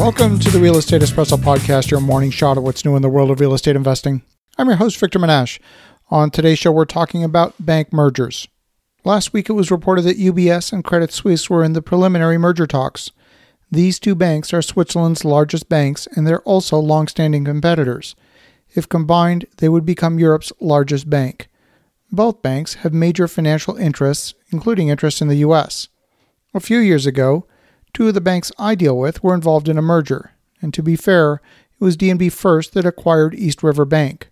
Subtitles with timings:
[0.00, 3.08] Welcome to the Real Estate Espresso Podcast, your morning shot of what's new in the
[3.10, 4.22] world of real estate investing.
[4.56, 5.60] I'm your host, Victor Menasce.
[6.08, 8.48] On today's show, we're talking about bank mergers.
[9.04, 12.66] Last week, it was reported that UBS and Credit Suisse were in the preliminary merger
[12.66, 13.10] talks.
[13.70, 18.16] These two banks are Switzerland's largest banks, and they're also long-standing competitors.
[18.74, 21.50] If combined, they would become Europe's largest bank.
[22.10, 25.88] Both banks have major financial interests, including interests in the U.S.
[26.54, 27.44] A few years ago,
[27.92, 30.96] two of the banks I deal with were involved in a merger, and to be
[30.96, 31.40] fair,
[31.80, 34.30] it was DNB First that acquired East River Bank.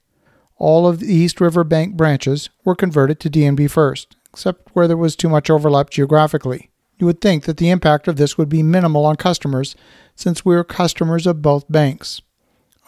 [0.57, 4.97] All of the East River Bank branches were converted to DNB First, except where there
[4.97, 6.71] was too much overlap geographically.
[6.99, 9.77] You would think that the impact of this would be minimal on customers
[10.17, 12.21] since we are customers of both banks.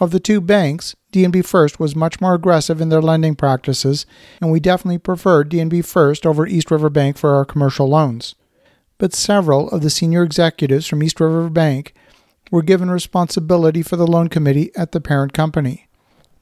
[0.00, 4.06] Of the two banks, DNB First was much more aggressive in their lending practices,
[4.40, 8.34] and we definitely preferred DNB First over East River Bank for our commercial loans.
[9.00, 11.94] But several of the senior executives from East River Bank
[12.50, 15.88] were given responsibility for the loan committee at the parent company.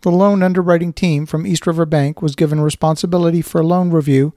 [0.01, 4.35] The loan underwriting team from East River Bank was given responsibility for loan review,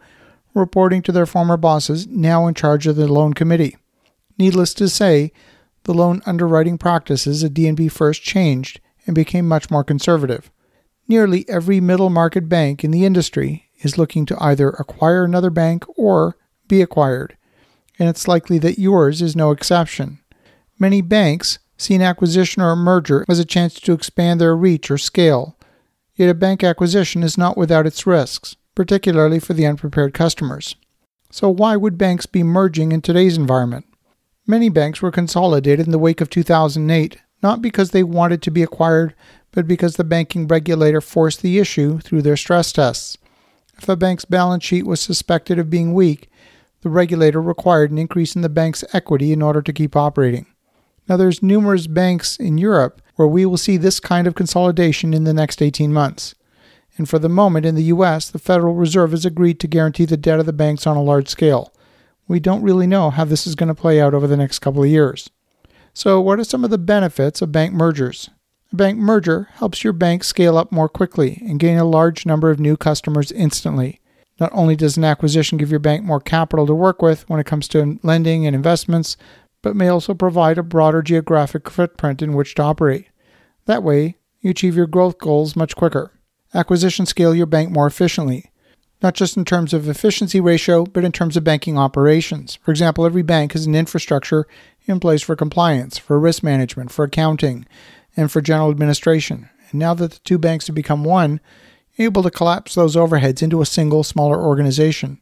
[0.54, 3.76] reporting to their former bosses, now in charge of the loan committee.
[4.38, 5.32] Needless to say,
[5.86, 10.52] the loan underwriting practices at DNB First changed and became much more conservative.
[11.08, 15.86] Nearly every middle market bank in the industry is looking to either acquire another bank
[15.98, 17.36] or be acquired,
[18.02, 20.18] and it's likely that yours is no exception.
[20.80, 24.90] Many banks see an acquisition or a merger as a chance to expand their reach
[24.90, 25.56] or scale,
[26.16, 30.76] yet a bank acquisition is not without its risks, particularly for the unprepared customers.
[31.30, 33.86] So, why would banks be merging in today's environment?
[34.48, 38.64] Many banks were consolidated in the wake of 2008 not because they wanted to be
[38.64, 39.14] acquired,
[39.52, 43.20] but because the banking regulator forced the issue through their stress tests.
[43.78, 46.32] If a bank's balance sheet was suspected of being weak,
[46.82, 50.46] the regulator required an increase in the bank's equity in order to keep operating.
[51.08, 55.24] Now there's numerous banks in Europe where we will see this kind of consolidation in
[55.24, 56.36] the next 18 months.
[56.98, 60.18] And for the moment in the US, the Federal Reserve has agreed to guarantee the
[60.18, 61.74] debt of the banks on a large scale.
[62.28, 64.84] We don't really know how this is going to play out over the next couple
[64.84, 65.30] of years.
[65.94, 68.30] So, what are some of the benefits of bank mergers?
[68.72, 72.50] A bank merger helps your bank scale up more quickly and gain a large number
[72.50, 74.01] of new customers instantly.
[74.42, 77.46] Not only does an acquisition give your bank more capital to work with when it
[77.46, 79.16] comes to lending and investments,
[79.62, 83.08] but may also provide a broader geographic footprint in which to operate.
[83.68, 86.12] That way, you achieve your growth goals much quicker.
[86.56, 88.52] Acquisitions scale your bank more efficiently,
[89.04, 92.56] not just in terms of efficiency ratio, but in terms of banking operations.
[92.64, 94.48] For example, every bank has an infrastructure
[94.86, 97.68] in place for compliance, for risk management, for accounting,
[98.18, 99.50] and for general administration.
[99.70, 101.40] And now that the two banks have become one,
[102.04, 105.20] able to collapse those overheads into a single, smaller organization.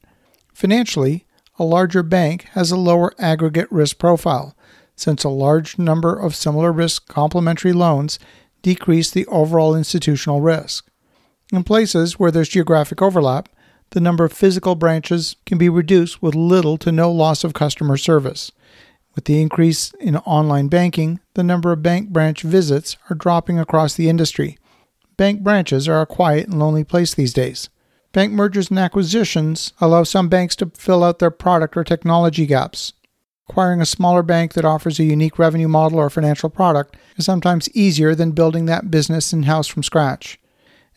[0.54, 1.26] Financially,
[1.58, 4.56] a larger bank has a lower aggregate risk profile,
[4.96, 8.20] since a large number of similar risk complementary loans
[8.62, 10.90] decrease the overall institutional risk.
[11.52, 13.50] In places where there's geographic overlap,
[13.92, 17.98] the number of physical branches can be reduced with little to no loss of customer
[17.98, 18.52] service.
[19.16, 23.96] With the increase in online banking, the number of bank branch visits are dropping across
[23.96, 24.58] the industry.
[25.20, 27.68] Bank branches are a quiet and lonely place these days.
[28.14, 32.94] Bank mergers and acquisitions allow some banks to fill out their product or technology gaps.
[33.50, 37.68] Acquiring a smaller bank that offers a unique revenue model or financial product is sometimes
[37.76, 40.40] easier than building that business in house from scratch.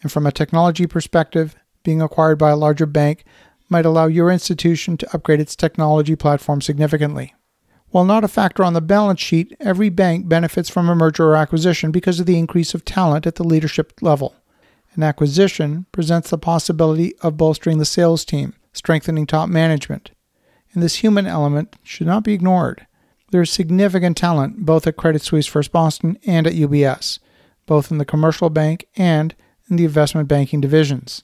[0.02, 3.24] And from a technology perspective, being acquired by a larger bank
[3.68, 7.34] might allow your institution to upgrade its technology platform significantly.
[7.92, 11.36] While not a factor on the balance sheet, every bank benefits from a merger or
[11.36, 14.34] acquisition because of the increase of talent at the leadership level.
[14.94, 20.10] An acquisition presents the possibility of bolstering the sales team, strengthening top management.
[20.72, 22.86] And this human element should not be ignored.
[23.30, 27.18] There is significant talent both at Credit Suisse First Boston and at UBS,
[27.66, 29.34] both in the commercial bank and
[29.68, 31.22] in the investment banking divisions.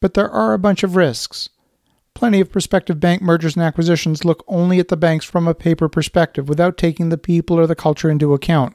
[0.00, 1.48] But there are a bunch of risks.
[2.16, 5.86] Plenty of prospective bank mergers and acquisitions look only at the banks from a paper
[5.86, 8.74] perspective without taking the people or the culture into account.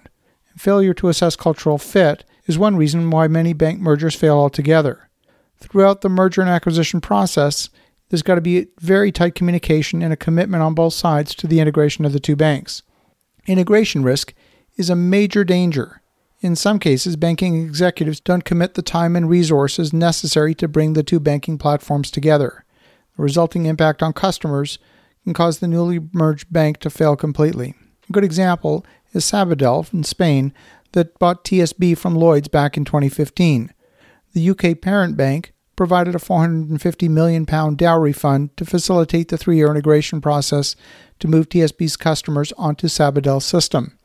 [0.51, 5.09] And failure to assess cultural fit is one reason why many bank mergers fail altogether.
[5.57, 7.71] Throughout the merger and acquisition process,
[8.09, 11.59] there's got to be very tight communication and a commitment on both sides to the
[11.59, 12.83] integration of the two banks.
[13.47, 14.35] Integration risk
[14.77, 16.03] is a major danger.
[16.41, 21.01] In some cases, banking executives don't commit the time and resources necessary to bring the
[21.01, 22.65] two banking platforms together.
[23.21, 24.79] Resulting impact on customers
[25.25, 27.75] can cause the newly merged bank to fail completely.
[28.09, 28.83] A good example
[29.13, 30.56] is Sabadell in Spain
[30.94, 33.71] that bought TSB from Lloyds back in 2015.
[34.33, 39.69] The UK parent bank provided a 450 million pound dowry fund to facilitate the three-year
[39.69, 40.75] integration process
[41.19, 44.00] to move TSB's customers onto Sabadell's system.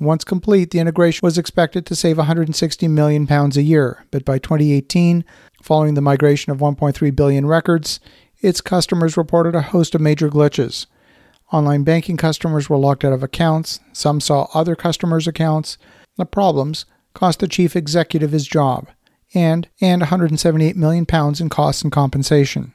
[0.00, 4.38] Once complete, the integration was expected to save 160 million pounds a year, but by
[4.38, 5.22] 2018,
[5.62, 8.00] following the migration of 1.3 billion records,
[8.44, 10.84] its customers reported a host of major glitches.
[11.50, 15.78] Online banking customers were locked out of accounts, some saw other customers' accounts.
[16.18, 18.88] The problems cost the chief executive his job
[19.34, 22.74] and and 178 million pounds in costs and compensation.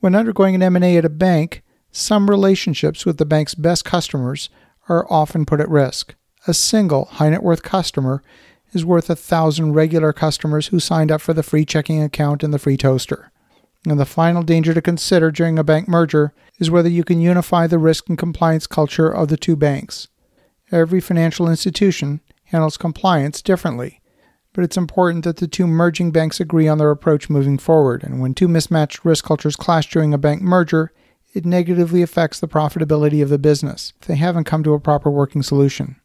[0.00, 4.48] When undergoing an M&A at a bank, some relationships with the bank's best customers
[4.88, 6.14] are often put at risk.
[6.46, 8.22] A single high net worth customer
[8.72, 12.54] is worth a thousand regular customers who signed up for the free checking account and
[12.54, 13.30] the free toaster.
[13.86, 17.66] And the final danger to consider during a bank merger is whether you can unify
[17.66, 20.08] the risk and compliance culture of the two banks.
[20.70, 24.00] Every financial institution handles compliance differently,
[24.52, 28.04] but it's important that the two merging banks agree on their approach moving forward.
[28.04, 30.92] And when two mismatched risk cultures clash during a bank merger,
[31.34, 35.10] it negatively affects the profitability of the business if they haven't come to a proper
[35.10, 35.96] working solution.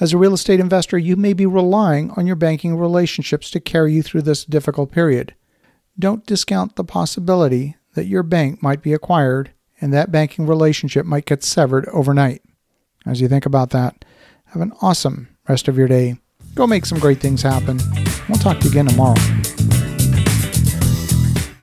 [0.00, 3.94] As a real estate investor, you may be relying on your banking relationships to carry
[3.94, 5.34] you through this difficult period.
[5.98, 11.26] Don't discount the possibility that your bank might be acquired and that banking relationship might
[11.26, 12.42] get severed overnight.
[13.06, 14.04] As you think about that,
[14.46, 16.16] have an awesome rest of your day.
[16.54, 17.78] Go make some great things happen.
[18.28, 19.20] We'll talk to you again tomorrow.